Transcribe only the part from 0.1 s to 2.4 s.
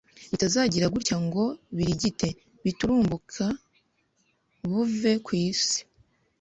butazagira gutya ngo burigite